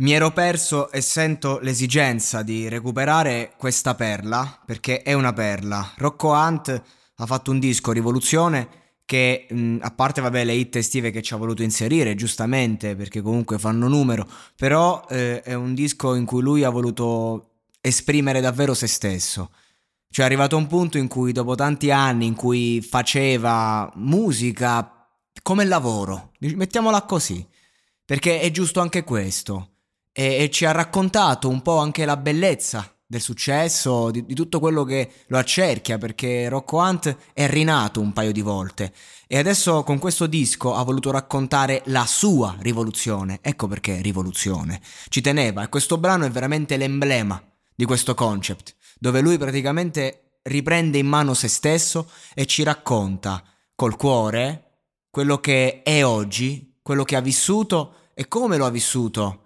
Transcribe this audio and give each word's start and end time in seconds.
Mi 0.00 0.12
ero 0.12 0.30
perso 0.30 0.90
e 0.90 1.02
sento 1.02 1.58
l'esigenza 1.60 2.42
di 2.42 2.68
recuperare 2.68 3.52
questa 3.58 3.94
perla, 3.94 4.58
perché 4.64 5.02
è 5.02 5.12
una 5.12 5.34
perla. 5.34 5.92
Rocco 5.98 6.30
Hunt 6.30 6.82
ha 7.16 7.26
fatto 7.26 7.50
un 7.50 7.58
disco, 7.58 7.92
Rivoluzione, 7.92 8.68
che 9.04 9.46
mh, 9.50 9.76
a 9.82 9.90
parte 9.90 10.22
vabbè 10.22 10.44
le 10.44 10.54
hit 10.54 10.76
estive 10.76 11.10
che 11.10 11.20
ci 11.20 11.34
ha 11.34 11.36
voluto 11.36 11.62
inserire, 11.62 12.14
giustamente, 12.14 12.96
perché 12.96 13.20
comunque 13.20 13.58
fanno 13.58 13.88
numero, 13.88 14.26
però 14.56 15.04
eh, 15.10 15.42
è 15.42 15.52
un 15.52 15.74
disco 15.74 16.14
in 16.14 16.24
cui 16.24 16.40
lui 16.40 16.64
ha 16.64 16.70
voluto 16.70 17.50
esprimere 17.82 18.40
davvero 18.40 18.72
se 18.72 18.86
stesso. 18.86 19.50
Cioè 20.08 20.24
è 20.24 20.28
arrivato 20.28 20.56
un 20.56 20.66
punto 20.66 20.96
in 20.96 21.08
cui 21.08 21.32
dopo 21.32 21.54
tanti 21.56 21.90
anni 21.90 22.24
in 22.24 22.34
cui 22.34 22.80
faceva 22.80 23.92
musica 23.96 25.10
come 25.42 25.66
lavoro, 25.66 26.32
mettiamola 26.38 27.02
così, 27.02 27.46
perché 28.02 28.40
è 28.40 28.50
giusto 28.50 28.80
anche 28.80 29.04
questo 29.04 29.72
e, 30.12 30.42
e 30.42 30.50
ci 30.50 30.64
ha 30.64 30.72
raccontato 30.72 31.48
un 31.48 31.62
po' 31.62 31.78
anche 31.78 32.04
la 32.04 32.16
bellezza 32.16 32.94
del 33.10 33.20
successo, 33.20 34.12
di, 34.12 34.24
di, 34.24 34.34
tutto 34.34 34.60
quello 34.60 34.84
che 34.84 35.10
lo 35.26 35.38
accerchia, 35.38 35.98
perché 35.98 36.48
Rocco 36.48 36.76
Hunt 36.76 37.16
è 37.32 37.48
rinato 37.48 38.00
un 38.00 38.12
paio 38.12 38.30
di 38.30 38.40
volte 38.40 38.92
e 39.26 39.36
adesso 39.36 39.82
con 39.82 39.98
questo 39.98 40.26
disco 40.26 40.74
ha 40.76 40.84
voluto 40.84 41.10
raccontare 41.10 41.82
la 41.86 42.06
sua 42.06 42.56
rivoluzione. 42.60 43.40
Ecco 43.42 43.66
perché 43.66 44.00
rivoluzione. 44.00 44.80
Ci 45.08 45.20
teneva 45.20 45.64
e 45.64 45.68
questo 45.68 45.98
brano 45.98 46.24
è 46.24 46.30
veramente 46.30 46.76
l'emblema 46.76 47.42
di 47.74 47.84
questo 47.84 48.14
concept, 48.14 48.76
dove 49.00 49.20
lui 49.20 49.38
praticamente 49.38 50.38
riprende 50.42 50.98
in 50.98 51.06
mano 51.06 51.34
se 51.34 51.48
stesso 51.48 52.08
e 52.32 52.46
ci 52.46 52.62
racconta 52.62 53.42
col 53.74 53.96
cuore 53.96 54.66
quello 55.10 55.38
che 55.38 55.82
è 55.82 56.04
oggi, 56.04 56.78
quello 56.80 57.02
che 57.02 57.16
ha 57.16 57.20
vissuto 57.20 57.94
e 58.14 58.28
come 58.28 58.56
lo 58.56 58.66
ha 58.66 58.70
vissuto 58.70 59.39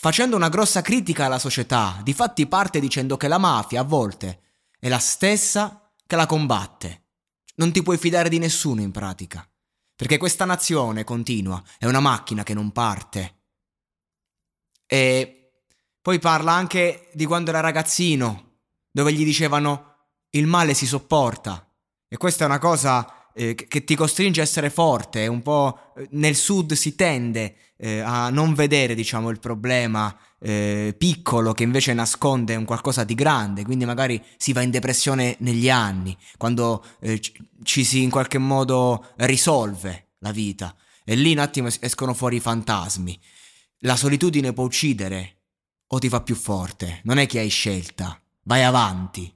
facendo 0.00 0.36
una 0.36 0.48
grossa 0.48 0.80
critica 0.80 1.24
alla 1.24 1.40
società. 1.40 1.98
Difatti 2.04 2.46
parte 2.46 2.78
dicendo 2.78 3.16
che 3.16 3.26
la 3.26 3.38
mafia 3.38 3.80
a 3.80 3.84
volte 3.84 4.42
è 4.78 4.88
la 4.88 5.00
stessa 5.00 5.92
che 6.06 6.14
la 6.14 6.26
combatte. 6.26 7.06
Non 7.56 7.72
ti 7.72 7.82
puoi 7.82 7.98
fidare 7.98 8.28
di 8.28 8.38
nessuno 8.38 8.80
in 8.80 8.92
pratica. 8.92 9.44
Perché 9.96 10.16
questa 10.16 10.44
nazione 10.44 11.02
continua, 11.02 11.60
è 11.78 11.86
una 11.86 11.98
macchina 11.98 12.44
che 12.44 12.54
non 12.54 12.70
parte. 12.70 13.46
E 14.86 15.64
poi 16.00 16.20
parla 16.20 16.52
anche 16.52 17.10
di 17.14 17.26
quando 17.26 17.50
era 17.50 17.58
ragazzino, 17.58 18.60
dove 18.92 19.12
gli 19.12 19.24
dicevano 19.24 19.96
il 20.30 20.46
male 20.46 20.74
si 20.74 20.86
sopporta. 20.86 21.68
E 22.06 22.16
questa 22.16 22.44
è 22.44 22.46
una 22.46 22.60
cosa 22.60 23.17
eh, 23.38 23.54
che 23.54 23.84
ti 23.84 23.94
costringe 23.94 24.40
a 24.40 24.42
essere 24.42 24.68
forte, 24.68 25.28
un 25.28 25.42
po' 25.42 25.92
eh, 25.96 26.08
nel 26.10 26.34
sud 26.34 26.72
si 26.72 26.96
tende 26.96 27.54
eh, 27.76 28.00
a 28.00 28.30
non 28.30 28.52
vedere, 28.52 28.96
diciamo, 28.96 29.30
il 29.30 29.38
problema 29.38 30.18
eh, 30.40 30.92
piccolo 30.98 31.52
che 31.52 31.62
invece 31.62 31.94
nasconde 31.94 32.56
un 32.56 32.64
qualcosa 32.64 33.04
di 33.04 33.14
grande, 33.14 33.64
quindi 33.64 33.84
magari 33.84 34.20
si 34.36 34.52
va 34.52 34.62
in 34.62 34.72
depressione 34.72 35.36
negli 35.38 35.70
anni, 35.70 36.16
quando 36.36 36.84
eh, 37.00 37.20
ci 37.62 37.84
si 37.84 38.02
in 38.02 38.10
qualche 38.10 38.38
modo 38.38 39.12
risolve 39.18 40.14
la 40.18 40.32
vita 40.32 40.74
e 41.04 41.14
lì 41.14 41.30
un 41.30 41.38
attimo 41.38 41.68
escono 41.68 42.14
fuori 42.14 42.36
i 42.36 42.40
fantasmi. 42.40 43.20
La 43.82 43.94
solitudine 43.94 44.52
può 44.52 44.64
uccidere 44.64 45.36
o 45.86 45.98
ti 45.98 46.08
fa 46.08 46.22
più 46.22 46.34
forte, 46.34 47.02
non 47.04 47.18
è 47.18 47.26
che 47.26 47.38
hai 47.38 47.48
scelta, 47.48 48.20
vai 48.42 48.64
avanti. 48.64 49.32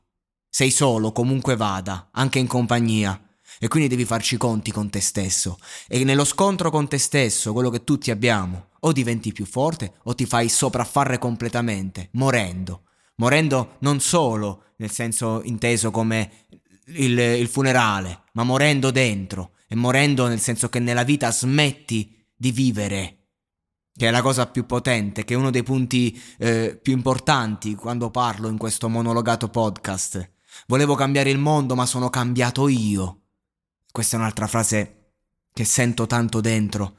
Sei 0.49 0.73
solo, 0.73 1.13
comunque 1.13 1.55
vada, 1.55 2.11
anche 2.13 2.41
in 2.41 2.49
compagnia 2.49 3.19
e 3.59 3.69
quindi 3.69 3.89
devi 3.89 4.05
farci 4.05 4.37
conti 4.37 4.71
con 4.71 4.91
te 4.91 5.01
stesso. 5.01 5.59
E 5.89 6.05
nello 6.05 6.25
scontro 6.25 6.71
con 6.71 6.89
te 6.89 6.99
stesso, 6.99 7.53
quello 7.53 7.71
che 7.71 7.85
tutti 7.85 8.11
abbiamo, 8.11 8.69
o 8.81 8.93
diventi 8.93 9.33
più 9.33 9.45
forte 9.47 9.95
o 10.05 10.15
ti 10.15 10.27
fai 10.27 10.49
sopraffare 10.49 11.19
completamente, 11.19 12.09
morendo. 12.13 12.83
Morendo 13.17 13.77
non 13.81 14.01
solo 14.01 14.65
nel 14.77 14.91
senso 14.91 15.43
inteso 15.45 15.91
come 15.91 16.49
il, 16.87 17.19
il 17.19 17.49
funerale, 17.49 18.23
ma 18.33 18.43
morendo 18.43 18.91
dentro 18.91 19.53
e 19.69 19.75
morendo 19.75 20.27
nel 20.27 20.41
senso 20.41 20.69
che 20.69 20.81
nella 20.81 21.05
vita 21.05 21.31
smetti 21.31 22.27
di 22.35 22.51
vivere 22.51 23.17
che 23.95 24.09
è 24.09 24.11
la 24.11 24.23
cosa 24.23 24.47
più 24.47 24.65
potente, 24.65 25.25
che 25.25 25.35
è 25.35 25.37
uno 25.37 25.51
dei 25.51 25.63
punti 25.63 26.21
eh, 26.39 26.79
più 26.81 26.93
importanti 26.95 27.75
quando 27.75 28.11
parlo 28.11 28.49
in 28.49 28.57
questo 28.57 28.89
monologato 28.89 29.49
podcast. 29.49 30.31
Volevo 30.67 30.95
cambiare 30.95 31.31
il 31.31 31.39
mondo, 31.39 31.75
ma 31.75 31.85
sono 31.87 32.09
cambiato 32.09 32.69
io. 32.69 33.22
Questa 33.93 34.17
è 34.17 34.19
un'altra 34.19 34.47
frase 34.47 35.11
che 35.53 35.67
sento 35.67 36.07
tanto 36.07 36.41
dentro. 36.41 36.97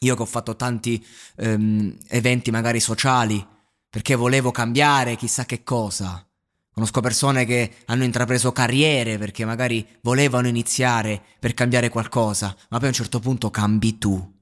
Io 0.00 0.16
che 0.16 0.22
ho 0.22 0.26
fatto 0.26 0.56
tanti 0.56 1.04
um, 1.36 1.94
eventi 2.06 2.50
magari 2.50 2.80
sociali 2.80 3.46
perché 3.90 4.14
volevo 4.14 4.50
cambiare 4.50 5.16
chissà 5.16 5.44
che 5.44 5.62
cosa. 5.62 6.26
Conosco 6.72 7.02
persone 7.02 7.44
che 7.44 7.74
hanno 7.86 8.04
intrapreso 8.04 8.52
carriere 8.52 9.18
perché 9.18 9.44
magari 9.44 9.86
volevano 10.00 10.48
iniziare 10.48 11.22
per 11.38 11.52
cambiare 11.52 11.90
qualcosa, 11.90 12.56
ma 12.70 12.78
poi 12.78 12.86
a 12.86 12.90
un 12.90 12.94
certo 12.94 13.20
punto 13.20 13.50
cambi 13.50 13.98
tu. 13.98 14.36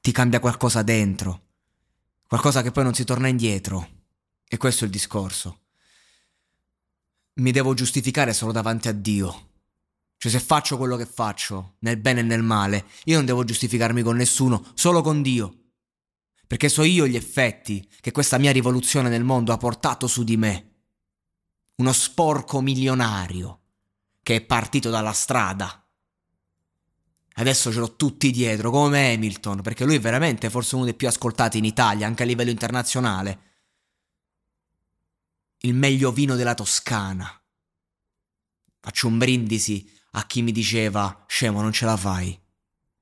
Ti 0.00 0.10
cambia 0.10 0.40
qualcosa 0.40 0.82
dentro, 0.82 1.42
qualcosa 2.26 2.62
che 2.62 2.72
poi 2.72 2.82
non 2.82 2.94
si 2.94 3.04
torna 3.04 3.28
indietro. 3.28 3.88
E 4.48 4.56
questo 4.56 4.82
è 4.82 4.86
il 4.86 4.92
discorso. 4.92 5.60
Mi 7.34 7.52
devo 7.52 7.74
giustificare 7.74 8.32
solo 8.32 8.50
davanti 8.50 8.88
a 8.88 8.92
Dio 8.92 9.48
cioè 10.18 10.32
se 10.32 10.40
faccio 10.40 10.76
quello 10.76 10.96
che 10.96 11.06
faccio, 11.06 11.76
nel 11.80 11.96
bene 11.96 12.20
e 12.20 12.24
nel 12.24 12.42
male, 12.42 12.86
io 13.04 13.16
non 13.16 13.24
devo 13.24 13.44
giustificarmi 13.44 14.02
con 14.02 14.16
nessuno, 14.16 14.72
solo 14.74 15.00
con 15.00 15.22
Dio. 15.22 15.54
Perché 16.44 16.68
so 16.68 16.82
io 16.82 17.06
gli 17.06 17.14
effetti 17.14 17.88
che 18.00 18.10
questa 18.10 18.36
mia 18.36 18.50
rivoluzione 18.50 19.08
nel 19.08 19.22
mondo 19.22 19.52
ha 19.52 19.56
portato 19.56 20.08
su 20.08 20.24
di 20.24 20.36
me. 20.36 20.72
Uno 21.76 21.92
sporco 21.92 22.60
milionario 22.60 23.60
che 24.20 24.36
è 24.36 24.40
partito 24.40 24.90
dalla 24.90 25.12
strada. 25.12 25.88
Adesso 27.34 27.70
ce 27.70 27.78
l'ho 27.78 27.94
tutti 27.94 28.32
dietro, 28.32 28.72
come 28.72 29.12
Hamilton, 29.12 29.62
perché 29.62 29.84
lui 29.84 29.94
è 29.94 30.00
veramente 30.00 30.50
forse 30.50 30.74
uno 30.74 30.84
dei 30.84 30.94
più 30.94 31.06
ascoltati 31.06 31.58
in 31.58 31.64
Italia, 31.64 32.08
anche 32.08 32.24
a 32.24 32.26
livello 32.26 32.50
internazionale. 32.50 33.42
Il 35.58 35.74
meglio 35.74 36.10
vino 36.10 36.34
della 36.34 36.54
Toscana. 36.54 37.40
Faccio 38.80 39.06
un 39.06 39.18
brindisi 39.18 39.96
a 40.12 40.26
chi 40.26 40.42
mi 40.42 40.52
diceva 40.52 41.24
scemo 41.26 41.60
non 41.60 41.72
ce 41.72 41.84
la 41.84 41.96
fai. 41.96 42.38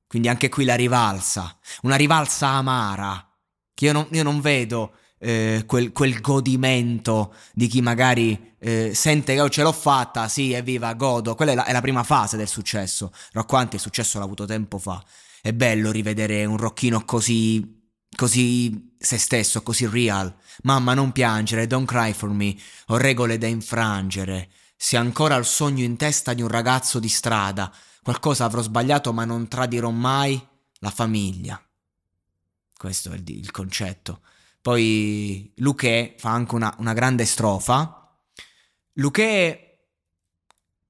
Quindi 0.07 0.29
anche 0.29 0.49
qui 0.49 0.65
la 0.65 0.77
rivalsa, 0.77 1.59
una 1.83 1.97
rivalsa 1.97 2.49
amara, 2.49 3.29
che 3.75 3.87
io 3.87 3.93
non, 3.93 4.07
io 4.13 4.23
non 4.23 4.41
vedo 4.41 4.95
eh, 5.19 5.65
quel, 5.67 5.93
quel, 5.93 6.21
godimento 6.21 7.35
di 7.53 7.67
chi 7.67 7.81
magari 7.81 8.55
eh, 8.59 8.93
sente 8.95 9.35
che 9.35 9.41
oh, 9.41 9.49
ce 9.49 9.63
l'ho 9.63 9.73
fatta, 9.73 10.29
sì, 10.29 10.53
evviva, 10.53 10.93
godo. 10.95 11.35
Quella 11.35 11.53
è 11.53 11.55
la, 11.55 11.65
è 11.65 11.73
la 11.73 11.81
prima 11.81 12.03
fase 12.03 12.37
del 12.37 12.49
successo. 12.49 13.13
Rocquanti 13.33 13.77
il 13.77 13.83
successo 13.83 14.19
l'ha 14.19 14.25
avuto 14.25 14.45
tempo 14.45 14.79
fa. 14.79 15.03
È 15.43 15.53
bello 15.53 15.91
rivedere 15.91 16.45
un 16.45 16.57
rocchino 16.57 17.05
così, 17.05 17.83
così 18.15 18.95
se 18.99 19.19
stesso, 19.19 19.63
così 19.63 19.87
real. 19.87 20.35
Mamma, 20.63 20.95
non 20.95 21.13
piangere, 21.13 21.67
don't 21.67 21.87
cry 21.87 22.13
for 22.13 22.31
me. 22.31 22.57
Ho 22.87 22.97
regole 22.97 23.39
da 23.39 23.47
infrangere. 23.47 24.51
Se 24.77 24.97
ancora 24.97 25.37
il 25.37 25.45
sogno 25.45 25.83
in 25.83 25.97
testa 25.97 26.35
di 26.35 26.43
un 26.43 26.49
ragazzo 26.49 26.99
di 26.99 27.09
strada, 27.09 27.73
qualcosa 28.03 28.45
avrò 28.45 28.61
sbagliato 28.61 29.13
ma 29.13 29.25
non 29.25 29.49
tradirò 29.49 29.91
mai 29.91 30.41
la 30.81 30.91
famiglia. 30.91 31.61
Questo 32.77 33.11
è 33.11 33.15
il, 33.15 33.25
il 33.27 33.51
concetto. 33.51 34.21
Poi 34.61 35.53
Luque 35.57 36.15
fa 36.19 36.31
anche 36.31 36.55
una, 36.55 36.75
una 36.79 36.93
grande 36.93 37.25
strofa. 37.25 38.19
Luque 38.95 39.67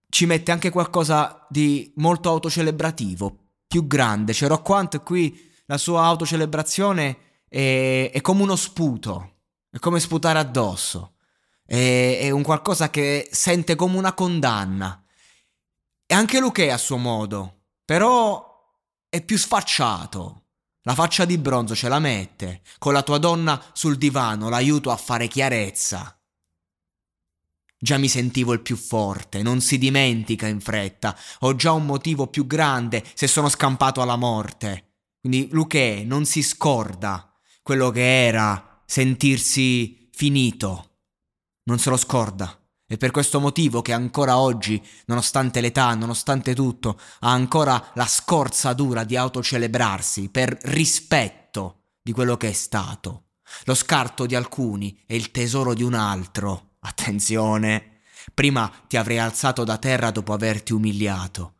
ci 0.08 0.26
mette 0.26 0.50
anche 0.50 0.70
qualcosa 0.70 1.46
di 1.48 1.92
molto 1.96 2.28
autocelebrativo, 2.30 3.38
più 3.66 3.86
grande. 3.86 4.32
C'è 4.32 4.46
Rocquant 4.46 5.02
qui, 5.02 5.52
la 5.66 5.78
sua 5.78 6.04
autocelebrazione 6.04 7.18
è, 7.48 8.10
è 8.12 8.20
come 8.20 8.42
uno 8.42 8.56
sputo, 8.56 9.40
è 9.70 9.78
come 9.78 10.00
sputare 10.00 10.38
addosso. 10.38 11.15
È, 11.66 12.18
è 12.22 12.30
un 12.30 12.42
qualcosa 12.42 12.88
che 12.90 13.28
sente 13.30 13.74
come 13.74 13.98
una 13.98 14.14
condanna. 14.14 15.04
E 16.06 16.14
anche 16.14 16.38
Luque 16.38 16.70
a 16.70 16.78
suo 16.78 16.96
modo, 16.96 17.64
però 17.84 18.46
è 19.08 19.20
più 19.22 19.36
sfacciato. 19.36 20.42
La 20.82 20.94
faccia 20.94 21.24
di 21.24 21.36
bronzo 21.36 21.74
ce 21.74 21.88
la 21.88 21.98
mette. 21.98 22.62
Con 22.78 22.92
la 22.92 23.02
tua 23.02 23.18
donna 23.18 23.60
sul 23.72 23.98
divano 23.98 24.48
l'aiuto 24.48 24.92
a 24.92 24.96
fare 24.96 25.26
chiarezza. 25.26 26.16
Già 27.78 27.98
mi 27.98 28.08
sentivo 28.08 28.52
il 28.52 28.62
più 28.62 28.76
forte, 28.76 29.42
non 29.42 29.60
si 29.60 29.78
dimentica 29.78 30.46
in 30.46 30.60
fretta. 30.60 31.16
Ho 31.40 31.54
già 31.56 31.72
un 31.72 31.84
motivo 31.84 32.28
più 32.28 32.46
grande 32.46 33.04
se 33.14 33.26
sono 33.26 33.48
scampato 33.48 34.00
alla 34.00 34.16
morte. 34.16 34.94
Quindi 35.20 35.48
Luché 35.50 36.04
non 36.06 36.24
si 36.24 36.42
scorda 36.42 37.32
quello 37.62 37.90
che 37.90 38.26
era 38.26 38.82
sentirsi 38.86 40.08
finito. 40.12 40.95
Non 41.66 41.78
se 41.78 41.90
lo 41.90 41.96
scorda. 41.96 42.60
È 42.88 42.96
per 42.96 43.10
questo 43.10 43.40
motivo 43.40 43.82
che 43.82 43.92
ancora 43.92 44.38
oggi, 44.38 44.80
nonostante 45.06 45.60
l'età, 45.60 45.92
nonostante 45.94 46.54
tutto, 46.54 47.00
ha 47.20 47.32
ancora 47.32 47.90
la 47.94 48.06
scorza 48.06 48.72
dura 48.72 49.02
di 49.02 49.16
autocelebrarsi 49.16 50.28
per 50.28 50.56
rispetto 50.62 51.86
di 52.00 52.12
quello 52.12 52.36
che 52.36 52.50
è 52.50 52.52
stato. 52.52 53.30
Lo 53.64 53.74
scarto 53.74 54.26
di 54.26 54.36
alcuni 54.36 55.02
è 55.06 55.14
il 55.14 55.32
tesoro 55.32 55.74
di 55.74 55.82
un 55.82 55.94
altro. 55.94 56.76
Attenzione! 56.80 58.02
Prima 58.32 58.70
ti 58.86 58.96
avrei 58.96 59.18
alzato 59.18 59.64
da 59.64 59.78
terra 59.78 60.12
dopo 60.12 60.32
averti 60.32 60.72
umiliato. 60.72 61.54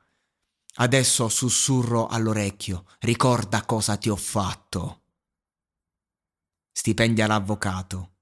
Adesso 0.77 1.29
sussurro 1.29 2.07
all'orecchio, 2.07 2.85
ricorda 3.01 3.65
cosa 3.65 3.97
ti 3.97 4.09
ho 4.09 4.17
fatto. 4.17 5.03
Stipendia 6.71 7.27
l'avvocato. 7.27 8.16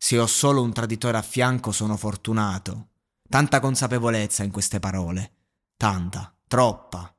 Se 0.00 0.16
ho 0.16 0.26
solo 0.26 0.62
un 0.62 0.72
traditore 0.72 1.18
a 1.18 1.22
fianco 1.22 1.72
sono 1.72 1.96
fortunato. 1.96 2.90
Tanta 3.28 3.58
consapevolezza 3.58 4.44
in 4.44 4.52
queste 4.52 4.78
parole. 4.78 5.32
Tanta, 5.76 6.34
troppa. 6.46 7.12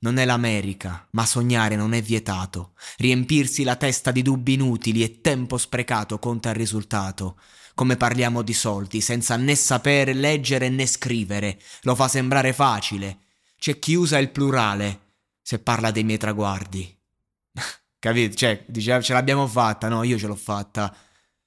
Non 0.00 0.18
è 0.18 0.26
l'America, 0.26 1.08
ma 1.12 1.24
sognare 1.24 1.74
non 1.74 1.94
è 1.94 2.02
vietato. 2.02 2.74
Riempirsi 2.98 3.64
la 3.64 3.76
testa 3.76 4.10
di 4.10 4.20
dubbi 4.20 4.52
inutili 4.52 5.02
e 5.02 5.22
tempo 5.22 5.56
sprecato 5.56 6.18
conta 6.18 6.50
il 6.50 6.56
risultato. 6.56 7.40
Come 7.74 7.96
parliamo 7.96 8.42
di 8.42 8.52
soldi, 8.52 9.00
senza 9.00 9.36
né 9.36 9.54
sapere 9.54 10.12
leggere 10.12 10.68
né 10.68 10.86
scrivere. 10.86 11.58
Lo 11.82 11.94
fa 11.94 12.06
sembrare 12.06 12.52
facile. 12.52 13.20
C'è 13.58 13.78
chi 13.78 13.94
usa 13.94 14.18
il 14.18 14.30
plurale 14.30 15.00
se 15.42 15.58
parla 15.58 15.90
dei 15.90 16.04
miei 16.04 16.18
traguardi. 16.18 16.96
Capito? 17.98 18.36
Cioè, 18.36 18.64
diceva 18.68 19.00
ce 19.00 19.14
l'abbiamo 19.14 19.46
fatta, 19.46 19.88
no, 19.88 20.02
io 20.02 20.18
ce 20.18 20.26
l'ho 20.26 20.36
fatta. 20.36 20.94